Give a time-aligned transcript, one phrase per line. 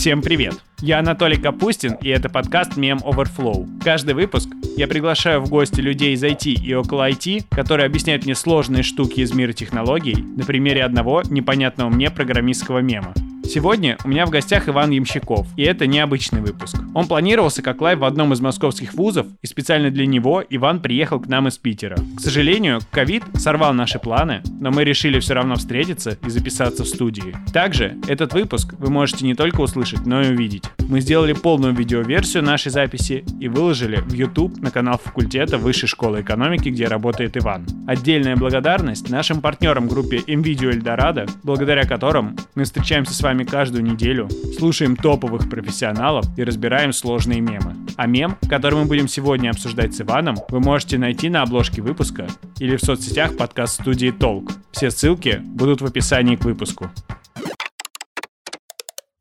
[0.00, 0.54] Всем привет!
[0.80, 3.68] Я Анатолий Капустин, и это подкаст Mem Overflow.
[3.84, 8.34] Каждый выпуск я приглашаю в гости людей из IT и около IT, которые объясняют мне
[8.34, 13.12] сложные штуки из мира технологий на примере одного непонятного мне программистского мема.
[13.52, 16.76] Сегодня у меня в гостях Иван Ямщиков, и это необычный выпуск.
[16.94, 21.18] Он планировался как лайв в одном из московских вузов, и специально для него Иван приехал
[21.18, 21.96] к нам из Питера.
[22.16, 26.86] К сожалению, ковид сорвал наши планы, но мы решили все равно встретиться и записаться в
[26.86, 27.34] студии.
[27.52, 30.62] Также этот выпуск вы можете не только услышать, но и увидеть.
[30.88, 36.20] Мы сделали полную видеоверсию нашей записи и выложили в YouTube на канал факультета Высшей школы
[36.20, 37.66] экономики, где работает Иван.
[37.88, 43.84] Отдельная благодарность нашим партнерам группе NVIDIA Эльдорадо, благодаря которым мы встречаемся с вами вами каждую
[43.84, 47.74] неделю, слушаем топовых профессионалов и разбираем сложные мемы.
[47.96, 52.26] А мем, который мы будем сегодня обсуждать с Иваном, вы можете найти на обложке выпуска
[52.58, 54.52] или в соцсетях подкаст-студии Толк.
[54.72, 56.90] Все ссылки будут в описании к выпуску.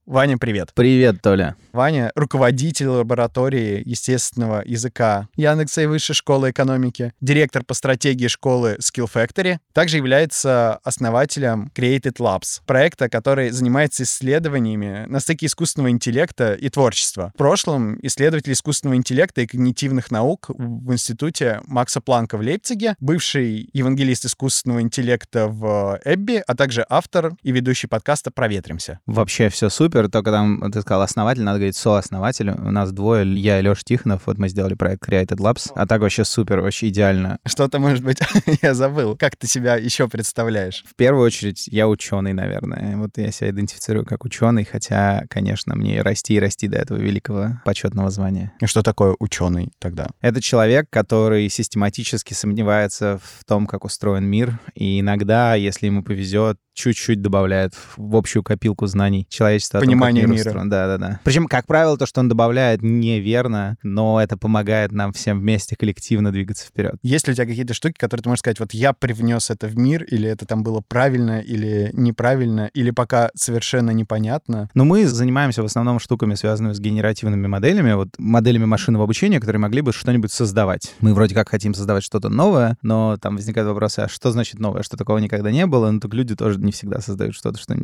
[0.09, 0.71] Ваня, привет.
[0.73, 1.55] Привет, Толя.
[1.71, 9.07] Ваня— руководитель лаборатории естественного языка Яндекса и Высшей школы экономики, директор по стратегии школы Skill
[9.13, 16.69] Factory, также является основателем Created Labs, проекта, который занимается исследованиями на стыке искусственного интеллекта и
[16.69, 17.31] творчества.
[17.35, 23.69] В прошлом исследователь искусственного интеллекта и когнитивных наук в институте Макса Планка в Лейпциге, бывший
[23.73, 29.01] евангелист искусственного интеллекта в Эбби, а также автор и ведущий подкаста «Проветримся».
[29.05, 32.51] Вообще все супер супер, только там, ты сказал, основатель, надо говорить сооснователь.
[32.51, 36.01] У нас двое, я и Леша Тихонов, вот мы сделали проект Created Labs, а так
[36.01, 37.39] вообще супер, вообще идеально.
[37.45, 38.19] Что-то, может быть,
[38.61, 39.17] я забыл.
[39.17, 40.83] Как ты себя еще представляешь?
[40.87, 42.97] В первую очередь, я ученый, наверное.
[42.97, 47.61] Вот я себя идентифицирую как ученый, хотя, конечно, мне расти и расти до этого великого
[47.65, 48.53] почетного звания.
[48.61, 50.07] И что такое ученый тогда?
[50.21, 56.57] Это человек, который систематически сомневается в том, как устроен мир, и иногда, если ему повезет,
[56.79, 59.79] чуть-чуть добавляет в общую копилку знаний человечества.
[59.89, 60.53] Понимание мира.
[60.65, 61.19] Да, да, да.
[61.23, 66.31] Причем, как правило, то, что он добавляет, неверно, но это помогает нам всем вместе коллективно
[66.31, 66.95] двигаться вперед.
[67.01, 69.77] Есть ли у тебя какие-то штуки, которые ты можешь сказать, вот я привнес это в
[69.77, 74.69] мир, или это там было правильно, или неправильно, или пока совершенно непонятно?
[74.73, 79.59] Ну, мы занимаемся в основном штуками, связанными с генеративными моделями, вот моделями машинного обучения, которые
[79.59, 80.95] могли бы что-нибудь создавать.
[80.99, 84.83] Мы вроде как хотим создавать что-то новое, но там возникают вопросы, а что значит новое,
[84.83, 85.89] что такого никогда не было?
[85.91, 87.75] Ну, так люди тоже не всегда создают что-то, что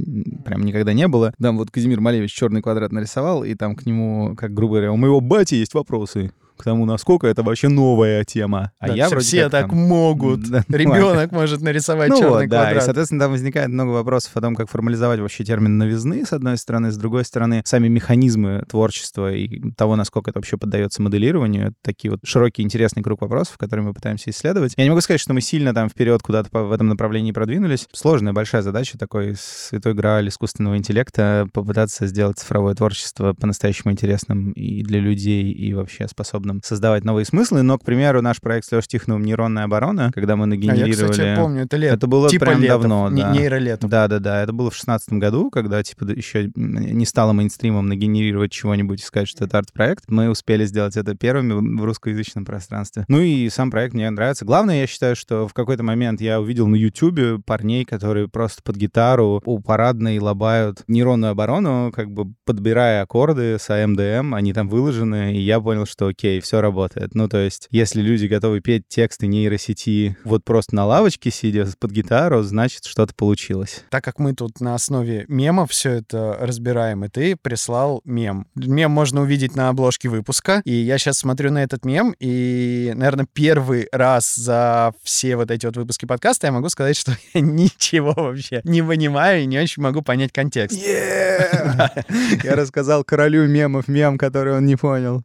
[0.46, 1.34] прям никогда не было.
[1.42, 4.98] Там вот Казимир Малевич черный квадрат нарисовал, и там к нему, как грубо говоря, у
[4.98, 8.72] моего бати есть вопросы к тому, насколько это вообще новая тема.
[8.80, 9.78] А да, я вроде все так там...
[9.78, 10.42] могут.
[10.56, 12.84] Да, Ребенок может нарисовать ну, черный да, квадрат.
[12.84, 16.58] И, соответственно, там возникает много вопросов о том, как формализовать вообще термин новизны, с одной
[16.58, 21.68] стороны, с другой стороны, сами механизмы творчества и того, насколько это вообще поддается моделированию.
[21.68, 24.74] Это такие вот широкий, интересный круг вопросов, которые мы пытаимся исследовать.
[24.78, 27.88] Я не могу сказать, что мы сильно там вперед куда-то в этом направлении продвинулись.
[27.92, 34.84] Сложная, большая задача такой святой грааль искусственного интеллекта попытаться сделать цифровое творчество по-настоящему интересным и
[34.84, 37.62] для людей, и вообще способным создавать новые смыслы.
[37.62, 40.94] Но, к примеру, наш проект с Лешей Тихоновым «Нейронная оборона», когда мы нагенерировали...
[40.94, 41.94] А я, кстати, помню, это лет.
[41.94, 43.32] Это было типа прям летов, давно, да.
[43.32, 43.90] Нейролетов.
[43.90, 49.04] Да-да-да, это было в шестнадцатом году, когда, типа, еще не стало мейнстримом нагенерировать чего-нибудь и
[49.04, 50.06] сказать, что это арт-проект.
[50.08, 53.06] Мы успели сделать это первыми в русскоязычном пространстве.
[53.08, 54.46] Ну и сам проект мне нравится.
[54.46, 58.76] Главное, я считаю, что в какой-то момент я увидел на YouTube парней, которые просто под
[58.76, 65.36] гитару у парадной лобают нейронную оборону, как бы подбирая аккорды с AMDM, они там выложены,
[65.36, 67.16] и я понял, что окей, все работает.
[67.16, 71.92] Ну, то есть, если люди готовы петь тексты нейросети вот просто на лавочке сидя под
[71.92, 73.84] гитару, значит, что-то получилось.
[73.90, 78.48] Так как мы тут на основе мемов все это разбираем, и ты прислал мем.
[78.56, 83.28] Мем можно увидеть на обложке выпуска, и я сейчас смотрю на этот мем, и, наверное,
[83.32, 88.14] первый раз за все вот эти вот выпуски подкаста я могу сказать, что я ничего
[88.16, 90.78] вообще не понимаю и не очень могу понять контекст.
[92.44, 95.24] Я рассказал королю мемов мем, который он не понял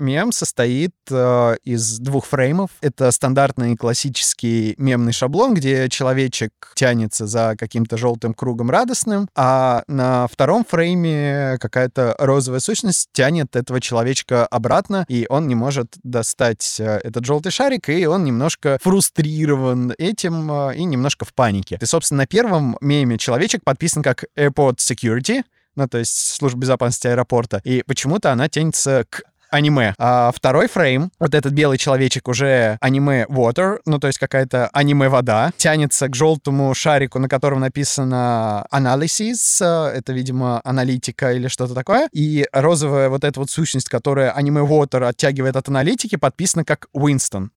[0.00, 2.70] мем состоит э, из двух фреймов.
[2.80, 10.26] Это стандартный классический мемный шаблон, где человечек тянется за каким-то желтым кругом радостным, а на
[10.26, 17.00] втором фрейме какая-то розовая сущность тянет этого человечка обратно, и он не может достать э,
[17.04, 21.78] этот желтый шарик, и он немножко фрустрирован этим э, и немножко в панике.
[21.80, 25.44] И, собственно, на первом меме человечек подписан как Airport Security,
[25.76, 29.94] ну, то есть служба безопасности аэропорта, и почему-то она тянется к аниме.
[29.98, 35.08] А второй фрейм, вот этот белый человечек уже аниме water, ну то есть какая-то аниме
[35.08, 42.08] вода, тянется к желтому шарику, на котором написано analysis, это, видимо, аналитика или что-то такое,
[42.12, 47.48] и розовая вот эта вот сущность, которая аниме water оттягивает от аналитики, подписана как Winston.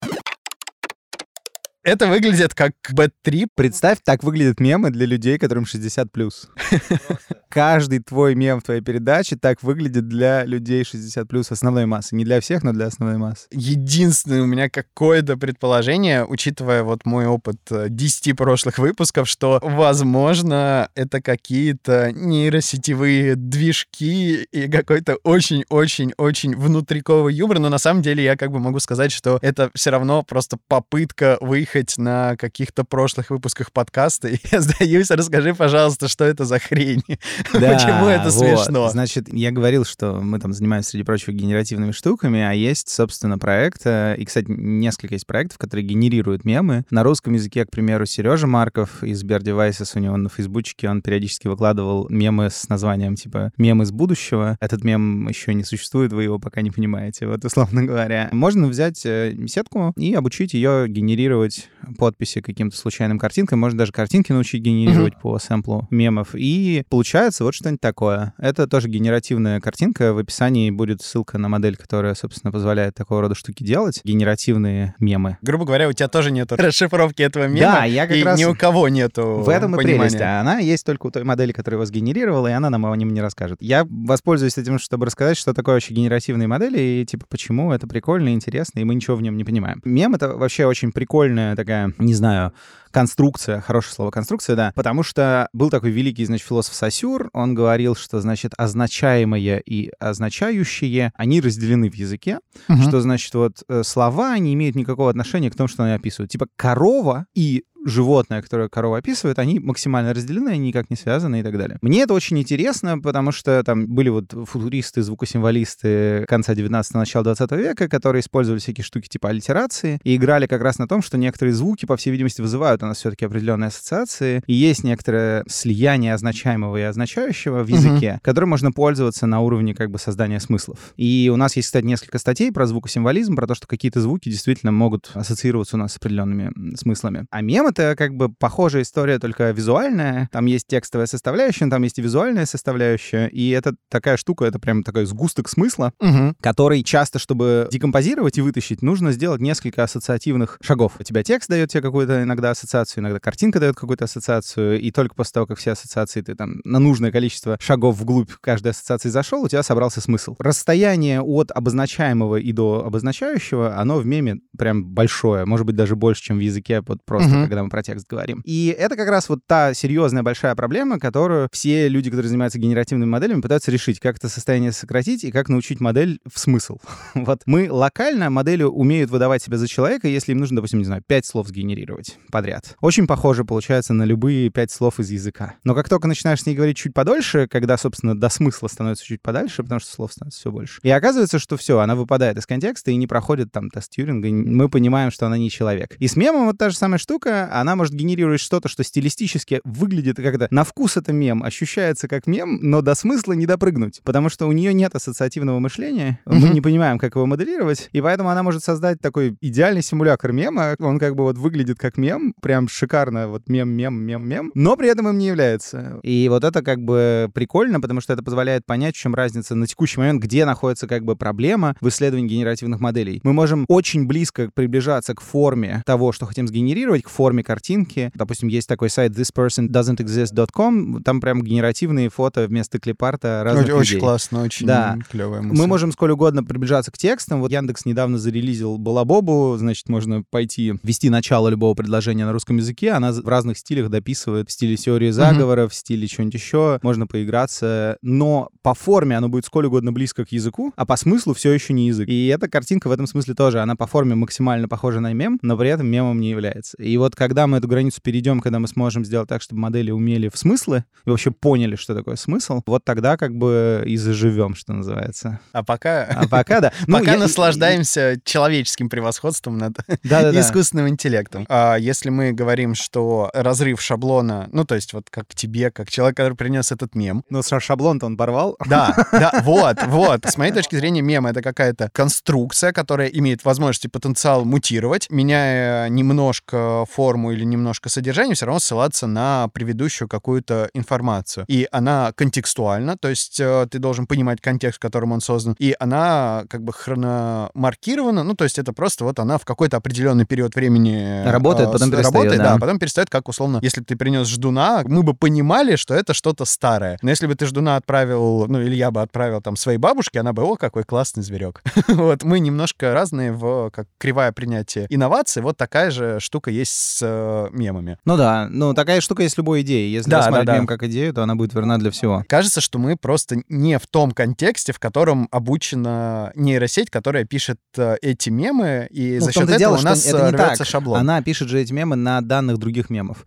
[1.85, 3.49] Это выглядит как бэт-трип.
[3.55, 6.09] Представь, так выглядят мемы для людей, которым 60+.
[6.13, 6.49] плюс.
[7.49, 12.15] Каждый твой мем в твоей передаче так выглядит для людей 60+, плюс основной массы.
[12.15, 13.47] Не для всех, но для основной массы.
[13.51, 20.89] Единственное у меня какое-то предположение, учитывая вот мой опыт 10 э, прошлых выпусков, что, возможно,
[20.95, 28.53] это какие-то нейросетевые движки и какой-то очень-очень-очень внутриковый юмор, но на самом деле я как
[28.53, 34.29] бы могу сказать, что это все равно просто попытка выехать на каких-то прошлых выпусках подкаста.
[34.29, 37.03] И я сдаюсь, расскажи, пожалуйста, что это за хрень?
[37.53, 38.33] Да, Почему это вот.
[38.33, 38.89] смешно?
[38.91, 43.83] Значит, я говорил, что мы там занимаемся, среди прочего, генеративными штуками, а есть, собственно, проект,
[43.85, 46.85] э, и, кстати, несколько есть проектов, которые генерируют мемы.
[46.91, 51.03] На русском языке, к примеру, Сережа Марков из Bear Devices, у него на фейсбучке, он
[51.03, 54.57] периодически выкладывал мемы с названием, типа, «Мем из будущего».
[54.61, 58.29] Этот мем еще не существует, вы его пока не понимаете, вот условно говоря.
[58.33, 61.62] Можно взять э, сетку и обучить ее генерировать
[61.99, 65.21] подписи каким-то случайным картинкам, можно даже картинки научить генерировать mm-hmm.
[65.21, 66.31] по сэмплу мемов.
[66.35, 68.35] И получается вот что-нибудь такое.
[68.39, 70.13] Это тоже генеративная картинка.
[70.13, 74.01] В описании будет ссылка на модель, которая, собственно, позволяет такого рода штуки делать.
[74.05, 75.39] Генеративные мемы.
[75.43, 77.73] Грубо говоря, у тебя тоже нет расшифровки этого мема.
[77.73, 78.39] Да, я как и раз...
[78.39, 79.95] ни у кого нету В этом понимания.
[79.95, 80.21] и прелесть.
[80.21, 83.13] А она есть только у той модели, которая его сгенерировала, и она нам о нем
[83.13, 83.59] не расскажет.
[83.61, 88.33] Я воспользуюсь этим, чтобы рассказать, что такое вообще генеративные модели, и типа почему это прикольно,
[88.33, 89.81] интересно, и мы ничего в нем не понимаем.
[89.85, 92.53] Мем— это вообще очень прикольная такая, не знаю,
[92.93, 97.97] конструкция, хорошее слово конструкция, да, потому что был такой великий, значит, философ Сосюр, он говорил,
[97.97, 102.39] что, значит, означаемое и означающее, они разделены в языке,
[102.69, 102.83] угу.
[102.83, 106.31] что, значит, вот э, слова не имеют никакого отношения к тому, что они описывают.
[106.31, 111.43] Типа корова и животное, которое корова описывает, они максимально разделены, они никак не связаны и
[111.43, 111.79] так далее.
[111.83, 117.53] Мне это очень интересно, потому что там были вот футуристы, звукосимволисты конца 19 начала 20
[117.53, 121.55] века, которые использовали всякие штуки типа аллитерации и играли как раз на том, что некоторые
[121.55, 126.77] звуки, по всей видимости, вызывают у нас все-таки определенные ассоциации, и есть некоторое слияние означаемого
[126.77, 128.21] и означающего в языке, uh-huh.
[128.23, 130.79] которым можно пользоваться на уровне как бы создания смыслов.
[130.97, 134.73] И у нас есть, кстати, несколько статей про звукосимволизм, про то, что какие-то звуки действительно
[134.73, 137.27] могут ассоциироваться у нас с определенными смыслами.
[137.31, 140.29] А мемы это как бы похожая история, только визуальная.
[140.33, 143.29] Там есть текстовая составляющая, там есть и визуальная составляющая.
[143.29, 146.35] И это такая штука, это прям такой сгусток смысла, угу.
[146.41, 150.93] который часто, чтобы декомпозировать и вытащить, нужно сделать несколько ассоциативных шагов.
[150.99, 155.15] У тебя текст дает тебе какую-то иногда ассоциацию, иногда картинка дает какую-то ассоциацию, и только
[155.15, 159.43] после того, как все ассоциации ты там на нужное количество шагов вглубь каждой ассоциации зашел,
[159.43, 160.37] у тебя собрался смысл.
[160.39, 166.23] Расстояние от обозначаемого и до обозначающего, оно в меме прям большое, может быть, даже больше,
[166.23, 167.49] чем в языке, вот просто угу.
[167.49, 168.43] когда мы про текст говорим.
[168.45, 173.09] И это как раз вот та серьезная большая проблема, которую все люди, которые занимаются генеративными
[173.09, 176.79] моделями, пытаются решить, как это состояние сократить и как научить модель в смысл.
[177.15, 181.03] вот мы локально модели умеют выдавать себя за человека, если им нужно, допустим, не знаю,
[181.07, 182.77] пять слов сгенерировать подряд.
[182.81, 185.55] Очень похоже получается на любые пять слов из языка.
[185.65, 189.23] Но как только начинаешь с ней говорить чуть подольше, когда, собственно, до смысла становится чуть
[189.23, 190.81] подальше, потому что слов становится все больше.
[190.83, 194.69] И оказывается, что все, она выпадает из контекста и не проходит там тест Тьюринга, мы
[194.69, 195.95] понимаем, что она не человек.
[195.99, 200.17] И с мемом вот та же самая штука, она может генерировать что-то, что стилистически выглядит
[200.17, 204.47] как-то на вкус это мем, ощущается как мем, но до смысла не допрыгнуть, потому что
[204.47, 206.35] у нее нет ассоциативного мышления, mm-hmm.
[206.35, 210.75] мы не понимаем, как его моделировать, и поэтому она может создать такой идеальный симулятор мема,
[210.79, 214.77] он как бы вот выглядит как мем, прям шикарно, вот мем, мем, мем, мем, но
[214.77, 216.01] при этом им не является.
[216.03, 219.67] И вот это как бы прикольно, потому что это позволяет понять, в чем разница на
[219.67, 223.21] текущий момент, где находится как бы проблема в исследовании генеративных моделей.
[223.23, 228.11] Мы можем очень близко приближаться к форме того, что хотим сгенерировать, к форме картинки.
[228.15, 233.97] Допустим, есть такой сайт thispersondoesn'texist.com, там прям генеративные фото вместо клипарта разных очень, людей.
[233.97, 234.99] Очень классно, очень да.
[235.11, 235.61] клевая мысль.
[235.61, 237.41] Мы можем сколь угодно приближаться к текстам.
[237.41, 242.93] Вот Яндекс недавно зарелизил Балабобу, значит, можно пойти ввести начало любого предложения на русском языке,
[242.93, 245.75] она в разных стилях дописывает, в стиле теории заговоров, mm-hmm.
[245.75, 250.33] в стиле чего-нибудь еще, можно поиграться, но по форме оно будет сколь угодно близко к
[250.33, 252.09] языку, а по смыслу все еще не язык.
[252.09, 255.57] И эта картинка в этом смысле тоже, она по форме максимально похожа на мем, но
[255.57, 256.77] при этом мемом не является.
[256.77, 260.29] И вот когда мы эту границу перейдем, когда мы сможем сделать так, чтобы модели умели
[260.29, 264.73] в смыслы и вообще поняли, что такое смысл, вот тогда как бы и заживем, что
[264.73, 265.41] называется.
[265.53, 266.05] А пока...
[266.05, 266.73] А пока, да.
[266.87, 271.47] Ну, пока наслаждаемся человеческим превосходством над искусственным интеллектом.
[271.49, 276.17] А если мы говорим, что разрыв шаблона, ну, то есть вот как тебе, как человек,
[276.17, 277.25] который принес этот мем.
[277.31, 278.57] Ну, шаблон-то он порвал.
[278.67, 280.27] Да, да, вот, вот.
[280.27, 285.89] С моей точки зрения, мем— это какая-то конструкция, которая имеет возможность и потенциал мутировать, меняя
[285.89, 291.45] немножко форму форму или немножко содержание, все равно ссылаться на предыдущую какую-то информацию.
[291.47, 295.75] И она контекстуальна, то есть э, ты должен понимать контекст, в котором он создан, и
[295.79, 300.55] она как бы хрономаркирована, ну, то есть это просто вот она в какой-то определенный период
[300.55, 302.55] времени работает, э, потом перестает, работает, да.
[302.55, 306.47] да, потом перестает, как условно, если ты принес ждуна, мы бы понимали, что это что-то
[306.47, 306.99] старое.
[307.03, 310.33] Но если бы ты ждуна отправил, ну, или я бы отправил там своей бабушке, она
[310.33, 311.63] бы, о, какой классный зверек.
[311.89, 317.02] вот, мы немножко разные в как кривая принятия инноваций, вот такая же штука есть с
[317.03, 317.99] э, мемами.
[318.05, 319.93] Ну да, ну такая штука есть любой идеей.
[319.93, 320.59] Если Да, рассматривать да, да.
[320.59, 322.25] мем как идею, то она будет верна для всего.
[322.29, 327.97] Кажется, что мы просто не в том контексте, в котором обучена нейросеть, которая пишет э,
[328.03, 330.67] эти мемы, и Ну, за счет этого дело, у нас это э, не рвется так.
[330.67, 330.99] шаблон.
[330.99, 333.27] Она пишет же эти мемы на данных других мемов.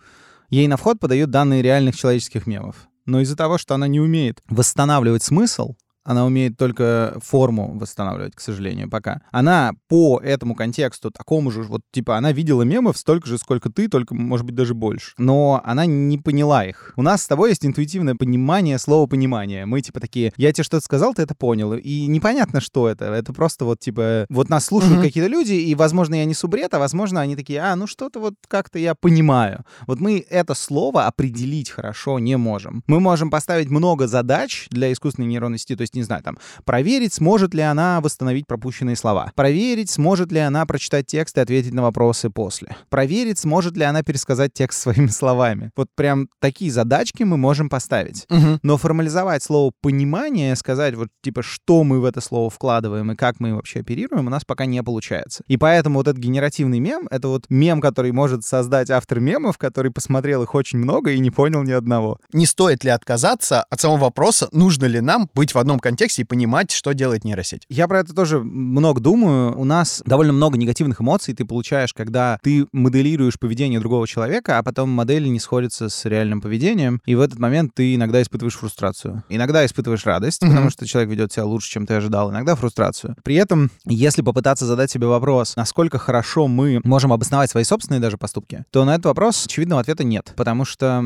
[0.50, 2.76] Ей на вход подают данные реальных человеческих мемов.
[3.06, 5.76] Но из-за того, что она не умеет восстанавливать смысл,
[6.06, 9.22] она умеет только форму восстанавливать, к сожалению, пока.
[9.32, 13.88] Она по этому контексту, такому же, вот, типа, она видела мемов столько же, сколько ты,
[13.90, 15.14] только, может быть, даже больше.
[15.18, 16.94] Но она не поняла их.
[16.96, 19.66] У нас с тобой есть интуитивное понимание слова «понимание».
[19.66, 21.74] Мы, типа, такие, я тебе что-то сказал, ты это понял.
[21.74, 23.06] И непонятно, что это.
[23.06, 25.04] Это просто вот, типа, вот нас слушают Мгм.
[25.04, 28.36] какие-то люди, и, возможно, я несу бред, а, возможно, они такие, а, ну что-то вот
[28.48, 29.64] как-то я понимаю.
[29.88, 32.84] Вот мы это слово определить хорошо не можем.
[32.88, 37.14] Мы можем поставить много задач для искусственной нейронной сети, то есть, не знаю, там, проверить,
[37.14, 41.82] сможет ли она восстановить пропущенные слова, проверить, сможет ли она прочитать текст и ответить на
[41.82, 45.72] вопросы после, проверить, сможет ли она пересказать текст своими словами.
[45.76, 48.26] Вот прям такие задачки мы можем поставить.
[48.30, 48.60] Мгм.
[48.64, 53.40] Но формализовать слово «понимание», сказать вот типа, что мы в это слово вкладываем и как
[53.40, 55.44] мы им вообще оперируем, у нас пока не получается.
[55.48, 59.92] И поэтому вот этот генеративный мем— это вот мем, который может создать автор мемов, который
[59.92, 62.20] посмотрел их очень много и не понял ни одного.
[62.34, 66.26] Не стоит ли отказаться от самого вопроса, нужно ли нам быть в одном контексте и
[66.26, 67.64] понимать, что делает нейросеть?
[67.70, 69.58] Я про это тоже много думаю.
[69.58, 74.64] У нас довольно много негативных эмоций ты получаешь, когда ты моделируешь поведение другого человека, а
[74.64, 79.24] потом модель не сходится с реальным поведением, и в этот момент ты иногда испытываешь фрустрацию.
[79.30, 80.52] Иногда испытываешь радость, Мгм.
[80.52, 83.16] потому что человек ведет себя лучше, чем ты ожидал, иногда фрустрацию.
[83.24, 88.18] При этом, если попытаться задать себе вопрос, насколько хорошо мы можем обосновать свои собственные даже
[88.18, 90.34] поступки, то на этот вопрос очевидного ответа нет.
[90.36, 91.04] Потому что,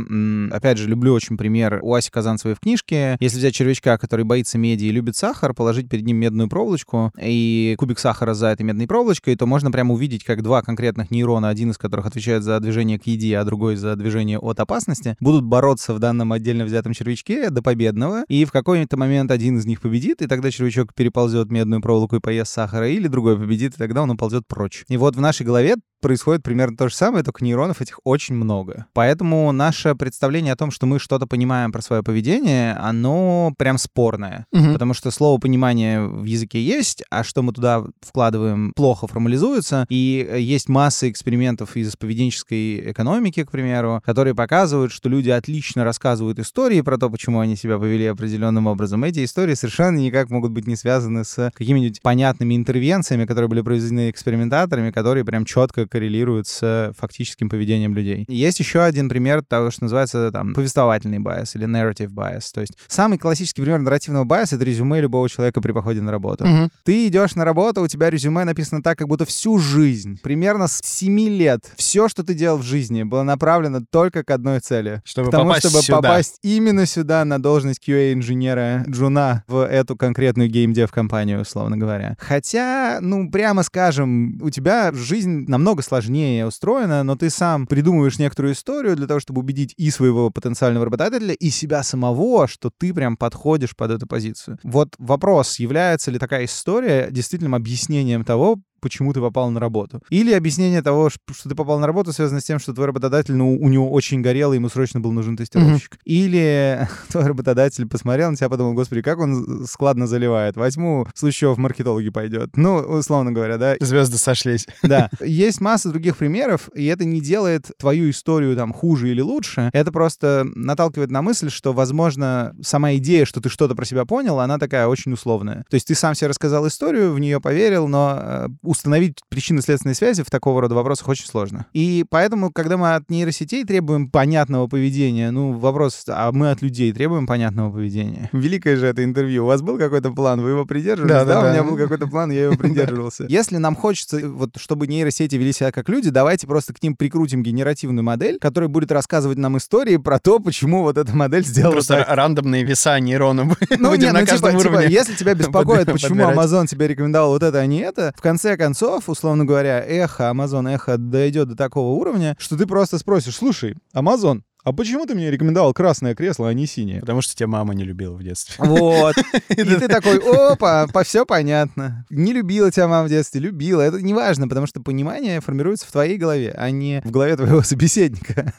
[0.51, 3.17] опять же, люблю очень пример у Аси Казанцевой в книжке.
[3.19, 7.75] Если взять червячка, который боится меди и любит сахар, положить перед ним медную проволочку и
[7.77, 11.71] кубик сахара за этой медной проволочкой, то можно прямо увидеть, как два конкретных нейрона, один
[11.71, 15.93] из которых отвечает за движение к еде, а другой за движение от опасности, будут бороться
[15.93, 20.21] в данном отдельно взятом червячке до победного, и в какой-то момент один из них победит,
[20.21, 24.11] и тогда червячок переползет медную проволоку и поест сахара, или другой победит, и тогда он
[24.11, 24.85] уползет прочь.
[24.88, 28.86] И вот в нашей голове происходит примерно то же самое, только нейронов этих очень много.
[28.94, 34.46] Поэтому наше представление о том, что мы что-то понимаем про свое поведение, оно прям спорное.
[34.51, 34.74] Мгм.
[34.74, 39.86] Потому что слово «понимание» в языке есть, а что мы туда вкладываем, плохо формализуется.
[39.89, 45.84] И э, есть масса экспериментов из поведенческой экономики, к примеру, которые показывают, что люди отлично
[45.84, 49.03] рассказывают истории про то, почему они себя повели определенным образом.
[49.03, 54.10] Эти истории совершенно никак могут быть не связаны с какими-нибудь понятными интервенциями, которые были произведены
[54.10, 58.25] экспериментаторами, которые прям четко коррелируют с фактическим поведением людей.
[58.27, 62.46] Есть еще один пример того, что называется там повествовательный bias или narrative bias.
[62.53, 66.46] То есть самый классический пример нарративного bias— это резюме любого человека при походе на работу.
[66.46, 66.69] Мгм.
[66.84, 70.79] Ты идешь на работу, у тебя резюме написано так, как будто всю жизнь, примерно с
[70.84, 75.01] 7 лет, все, что ты делал в жизни, было направлено только к одной цели.
[75.05, 75.98] Чтобы К тому, попасть чтобы сюда.
[75.98, 82.15] попасть именно сюда, на должность QA-инженера Джуна в эту конкретную геймдев-компанию, условно говоря.
[82.19, 88.53] Хотя, ну, прямо скажем, у тебя жизнь намного сложнее устроена, но ты сам придумываешь некоторую
[88.53, 93.17] историю для того, чтобы убедить и своего потенциального работодателя, и себя самого, что ты прям
[93.17, 94.59] подходишь под эту позицию.
[94.63, 100.01] Вот вопрос, является ли такая история действительным объяснением того, почему ты попал на работу.
[100.09, 103.57] Или объяснение того, что ты попал на работу, связано с тем, что твой работодатель, ну,
[103.57, 105.98] у него очень горело, ему срочно был нужен тестировщик.
[106.05, 110.55] Или твой работодатель посмотрел на тебя, подумал, господи, как он складно заливает.
[110.55, 112.55] Возьму, в случае в маркетологи пойдет.
[112.55, 113.75] Ну, условно говоря, да.
[113.79, 114.67] Звезды сошлись.
[114.89, 115.09] Да.
[115.21, 119.69] Есть масса других примеров, и это не делает твою историю там хуже или лучше.
[119.71, 124.39] Это просто наталкивает на мысль, что, возможно, сама идея, что ты что-то про себя понял,
[124.39, 125.65] она такая очень условная.
[125.69, 130.21] То есть ты сам себе рассказал историю, в нее поверил, но э, установить причинно-следственные связи
[130.21, 131.65] в такого рода вопросах очень сложно.
[131.73, 136.93] И поэтому, когда мы от нейросетей требуем понятного поведения, ну, вопрос, а мы от людей
[136.93, 138.29] требуем понятного поведения?
[138.31, 139.45] Великое же это интервью.
[139.45, 141.11] У вас был какой-то план, вы его придерживались?
[141.11, 141.51] Да, да, у да.
[141.51, 143.25] меня был какой-то план, я его придерживался.
[143.27, 147.41] Если нам хочется, вот, чтобы нейросети вели себя как люди, давайте просто к ним прикрутим
[147.41, 151.95] генеративную модель, которая будет рассказывать нам истории про то, почему вот эта модель сделала Просто
[151.95, 152.15] так.
[152.15, 154.93] рандомные веса нейронов Ну, будем не, на ну, каждом типа, типа, уровне.
[154.93, 156.23] если тебя беспокоит, почему.
[156.23, 160.72] Amazon тебе рекомендовал вот это, а не это, в конце концов, условно говоря, эхо, Amazon
[160.72, 165.32] эхо дойдет до такого уровня, что ты просто спросишь, слушай, Amazon, а почему ты мне
[165.32, 167.00] рекомендовал красное кресло, а не синее?
[167.00, 168.56] Потому что тебя мама не любила в детстве.
[168.80, 169.16] Вот.
[169.50, 172.06] И ты такой, опа, по все понятно.
[172.10, 173.82] Не любила тебя мама в детстве, любила.
[173.82, 177.62] Это не важно, потому что понимание формируется в твоей голове, а не в голове твоего
[177.63, 178.54] собеседника.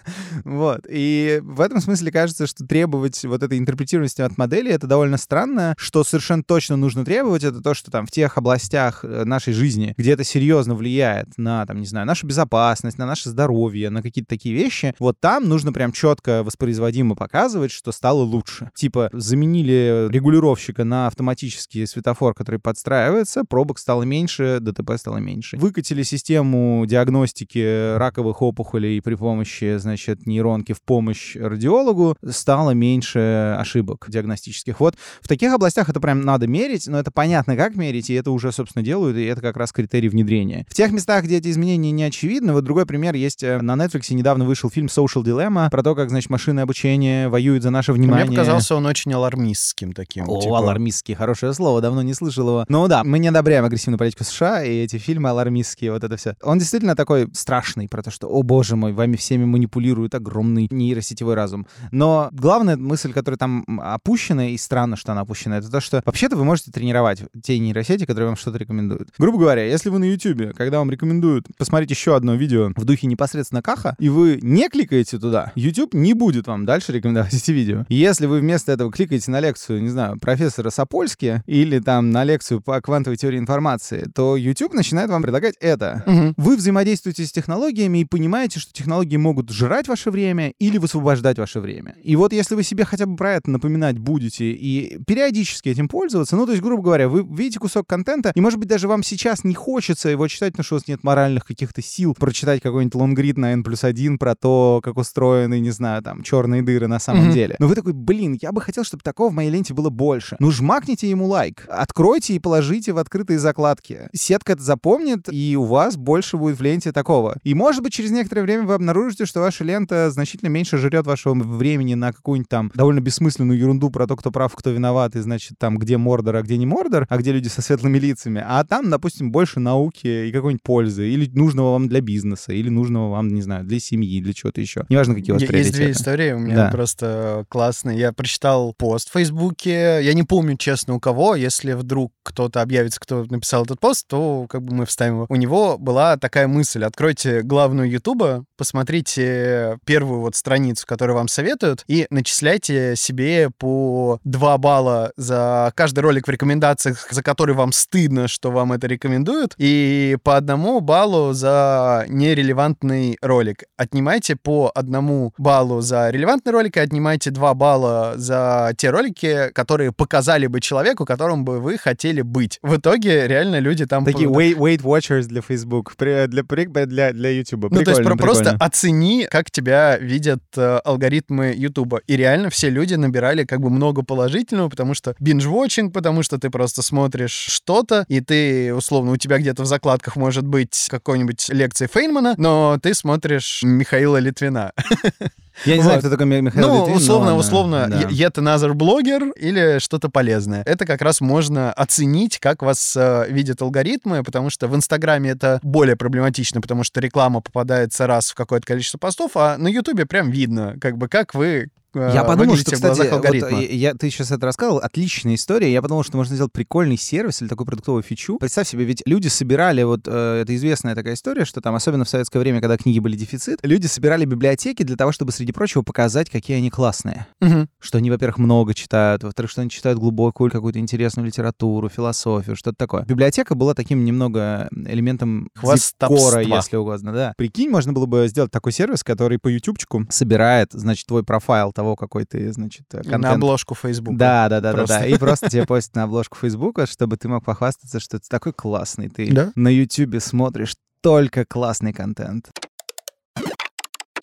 [0.44, 0.80] Вот.
[0.88, 5.74] И в этом смысле кажется, что требовать вот этой интерпретированности от модели— это довольно странно.
[5.78, 9.94] Что совершенно точно нужно требовать, это то, что там в тех областях э, нашей жизни,
[9.96, 14.28] где это серьезно влияет на, там, не знаю, нашу безопасность, на наше здоровье, на какие-то
[14.28, 18.70] такие вещи, вот там нужно прям четко воспроизводимо показывать, что стало лучше.
[18.74, 25.58] Типа заменили регулировщика на автоматический светофор, который подстраивается, пробок стало меньше, ДТП стало меньше.
[25.58, 34.06] Выкатили систему диагностики раковых опухолей при помощи, значит, нейронки в помощь радиологу, стало меньше ошибок
[34.08, 34.80] диагностических.
[34.80, 38.30] Вот в таких областях это прям надо мерить, но это понятно, как мерить, и это
[38.30, 40.64] уже, собственно, делают, и это как раз критерий внедрения.
[40.66, 44.14] В тех местах, где эти изменения не очевидны, вот другой пример есть э, на Netflix
[44.14, 48.26] недавно вышел фильм Social Dilemma про то, как, значит, машины обучения воюют за наше внимание.
[48.26, 50.28] Мне показался он очень алармистским таким.
[50.28, 50.58] О, типа.
[50.58, 52.64] алармистский, хорошее слово, давно не слышал его.
[52.68, 56.36] Ну да, мы не одобряем агрессивную политику США, и эти фильмы алармистские, вот это все.
[56.42, 61.34] Он действительно такой страшный, про то, что, о боже мой, вами всеми манипулирует огромный нейросетевой
[61.34, 61.66] разум.
[61.90, 66.36] Но главная мысль, которая там опущена, и странно, что она опущена, это то, что вообще-то
[66.36, 69.10] вы можете тренировать те нейросети, которые вам что-то рекомендуют.
[69.18, 73.06] Грубо говоря, если вы на YouTube, когда вам рекомендуют посмотреть еще одно видео в духе
[73.06, 77.84] непосредственно Каха, и вы не кликаете туда, YouTube не будет вам дальше рекомендовать эти видео.
[77.88, 82.60] Если вы вместо этого кликаете на лекцию, не знаю, профессора Сапольски или там на лекцию
[82.60, 86.02] по квантовой теории информации, то YouTube начинает вам предлагать это.
[86.06, 86.34] Мгм.
[86.36, 91.60] Вы взаимодействуете с технологиями и понимаете, что технологии могут жрать ваше время или высвобождать ваше
[91.60, 91.96] время.
[92.02, 96.36] И вот если вы себе хотя бы про это напоминать будете и периодически этим пользоваться,
[96.36, 99.44] ну, то есть, грубо говоря, вы видите кусок контента, и, может быть, даже вам сейчас
[99.44, 103.36] не хочется его читать, потому что у вас нет моральных каких-то сил прочитать какой-нибудь лонгрид
[103.38, 107.24] на N плюс 1 про то, как устроены, не знаю, там, черные дыры на самом
[107.26, 107.32] Мгм.
[107.32, 107.56] деле.
[107.58, 110.36] Но вы такой, блин, я бы хотел, чтобы такого в моей ленте было больше.
[110.40, 114.08] Ну, жмакните ему лайк, откройте и положите в открытые закладки.
[114.12, 117.36] Сетка это запомнит, и у вас больше будет в ленте такого.
[117.42, 121.34] И, может быть, через некоторое время вы обнаружите, что ваша лента значительно меньше жрет вашего
[121.34, 125.58] времени на какую-нибудь там довольно бессмысленную ерунду про то, кто прав, кто виноват, и, значит,
[125.58, 128.42] там, где Мордор, а где не Мордор, а где люди со светлыми лицами.
[128.46, 133.10] А там, допустим, больше науки и какой-нибудь пользы, или нужного вам для бизнеса, или нужного
[133.10, 134.84] вам, не знаю, для семьи, для чего-то еще.
[134.88, 136.70] Неважно, какие у вас Есть две истории, у меня Да.
[136.70, 137.98] просто классные.
[137.98, 141.34] Я прочитал пост в Фейсбуке, я не помню, честно, у кого.
[141.34, 145.26] Если вдруг кто-то объявится, кто написал этот пост, то как бы мы вставим его.
[145.28, 146.84] У него была такая мысль.
[146.84, 154.58] Откройте главную Ютуба, посмотрите первую вот страницу, которую вам советуют, и начисляйте себе по 2
[154.58, 160.16] балла за каждый ролик в рекомендациях, за который вам стыдно, что вам это рекомендуют, и
[160.22, 163.64] по одному баллу за нерелевантный ролик.
[163.76, 169.90] Отнимайте по одному баллу за релевантный ролик и отнимайте 2 балла за те ролики, которые
[169.90, 172.58] показали бы человеку, которым бы вы хотели быть.
[172.62, 174.04] В итоге реально люди там...
[174.04, 177.70] Такие Weight, Weight Watchers для Facebook, для, для, для YouTube.
[177.70, 178.64] Ну, то есть Прикольно, про- просто прикольно.
[178.64, 182.00] оцени, как тебя видят э, алгоритмы Ютуба.
[182.06, 186.50] И реально все люди набирали как бы много положительного, потому что binge-watching, потому что ты
[186.50, 191.88] просто смотришь что-то, и ты, условно, у тебя где-то в закладках может быть какой-нибудь лекции
[191.90, 194.72] Фейнмана, но ты смотришь Михаила Литвина.
[195.64, 198.00] Я не знаю, кто такой Ми- Михаил ну, Литвин, условно, условно, да.
[198.02, 200.62] yet another блогер или что-то полезное.
[200.64, 205.60] Это как раз можно оценить, как вас э, видят алгоритмы, потому что в Инстаграме это
[205.62, 210.30] более проблематично, потому что реклама попадается раз в какое-то количество постов, а на Ютубе прям
[210.30, 214.46] видно, как бы, как вы Я подумал, что, кстати, вот, э, я, ты сейчас это
[214.46, 215.72] рассказывал, отличная история.
[215.72, 218.38] Я подумал, что можно сделать прикольный сервис или такую продуктовую фичу.
[218.38, 222.08] Представь себе, ведь люди собирали, вот э, это известная такая история, что там, особенно в
[222.08, 226.30] советское время, когда книги были дефицит, люди собирали библиотеки для того, чтобы, среди прочего, показать,
[226.30, 227.26] какие они классные.
[227.40, 227.68] Мгм.
[227.80, 232.76] Что они, во-первых, много читают, во-вторых, что они читают глубокую какую-то интересную литературу, философию, что-то
[232.76, 233.04] такое.
[233.04, 237.34] Библиотека была таким немного элементом декора, если угодно, да.
[237.36, 241.96] Прикинь, можно было бы сделать такой сервис, который по ютубчику собирает, значит, твой профайл того,
[241.96, 243.22] какой ты, значит, э, И контент.
[243.22, 244.16] на обложку Facebook.
[244.16, 244.98] Да, да, да, да, Просто.
[245.00, 245.06] да.
[245.06, 249.08] И просто тебе постят на обложку Фейсбука, чтобы ты мог похвастаться, что ты такой классный.
[249.08, 249.52] Ты Да.
[249.54, 252.50] на Ютубе смотришь только классный контент.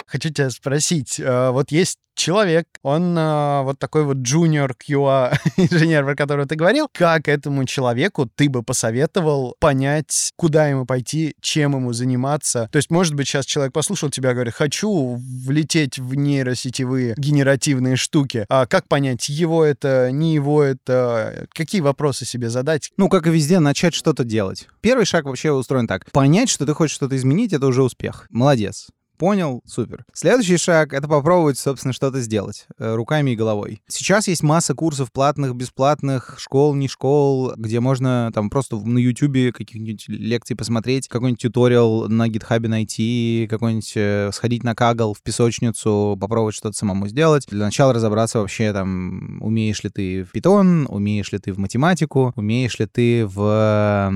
[0.07, 6.03] Хочу тебя спросить, э, вот есть человек, он э, вот такой вот junior QA инженер,
[6.05, 11.75] про которого ты говорил, как этому человеку ты бы посоветовал понять, куда ему пойти, чем
[11.75, 12.69] ему заниматься?
[12.71, 18.45] То есть, может быть, сейчас человек послушал тебя, говорит, хочу влететь в нейросетевые генеративные штуки.
[18.49, 21.47] А как понять, его это, не его это?
[21.53, 22.91] Какие вопросы себе задать?
[22.97, 24.67] Ну, как и везде, начать что-то делать.
[24.81, 26.09] Первый шаг вообще устроен так.
[26.11, 28.27] Понять, что ты хочешь что-то изменить, это уже успех.
[28.29, 28.87] Молодец.
[29.17, 30.05] Понял, супер.
[30.13, 33.81] Следующий шаг— это попробовать, собственно, что-то сделать э, руками и головой.
[33.87, 39.55] Сейчас есть масса курсов платных, бесплатных, школ, не школ, где можно там просто на YouTube
[39.55, 46.15] каких-нибудь лекций посмотреть, какой-нибудь туториал на гитхабе найти, какой-нибудь э, сходить на кагл в песочницу,
[46.21, 47.47] попробовать что-то самому сделать.
[47.47, 52.33] Для начала разобраться вообще там, умеешь ли ты в питон, умеешь ли ты в математику,
[52.35, 54.13] умеешь ли ты в,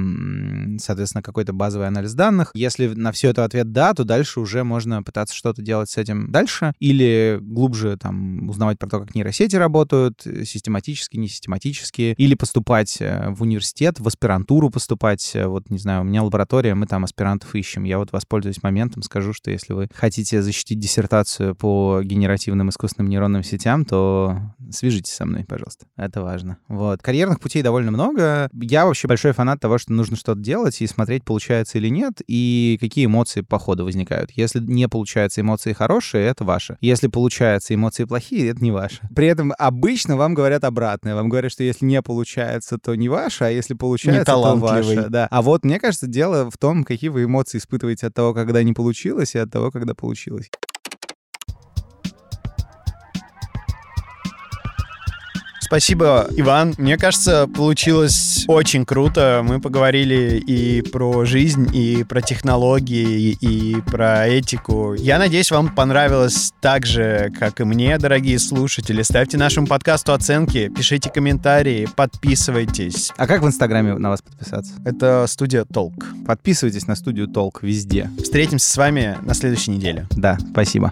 [0.80, 2.52] соответственно, какой-то базовый анализ данных.
[2.54, 5.98] Если на все это ответ «да», то дальше уже можно нужно пытаться что-то делать с
[5.98, 12.14] этим дальше, или глубже там узнавать про то, как нейросети работают, э, систематически, не систематически,
[12.18, 15.32] или поступать э, в университет, в аспирантуру поступать.
[15.34, 17.84] Э, вот, не знаю, у меня лаборатория, мы там аспирантов ищем.
[17.84, 23.44] Я вот воспользуюсь моментом, скажу, что если вы хотите защитить диссертацию по генеративным искусственным нейронным
[23.44, 24.38] сетям, то
[24.72, 25.86] свяжитесь со мной, пожалуйста.
[25.96, 26.58] Это важно.
[26.68, 27.02] Вот.
[27.02, 28.50] Карьерных путей довольно много.
[28.54, 32.78] Я вообще большой фанат того, что нужно что-то делать и смотреть, получается или нет, и
[32.80, 34.32] какие эмоции по ходу возникают.
[34.32, 36.78] Если не не получается эмоции хорошие, это ваше.
[36.82, 39.00] Если получается эмоции плохие, это не ваше.
[39.16, 41.14] При этом обычно вам говорят обратное.
[41.16, 45.08] Вам говорят, что если не получается, то не ваше, а если получается, то ваше.
[45.10, 45.28] Да.
[45.30, 48.74] А вот мне кажется, дело в том, какие вы эмоции испытываете от того, когда не
[48.74, 50.50] получилось, и от того, когда получилось.
[55.72, 56.74] Спасибо, Иван.
[56.78, 59.42] Мне кажется, получилось очень круто.
[59.42, 64.96] Мы поговорили и про жизнь, и про технологии, и про этику.
[64.96, 69.02] Я надеюсь, вам понравилось так же, как и мне, дорогие слушатели.
[69.02, 73.14] Ставьте нашему подкасту оценки, пишите комментарии, подписывайтесь.
[73.16, 74.74] А как в Инстаграме на вас подписаться?
[74.84, 76.06] Это студия Толк.
[76.28, 78.12] Подписывайтесь на студию Толк везде.
[78.22, 80.06] Встретимся с вами на следующей неделе.
[80.18, 80.92] Да, спасибо.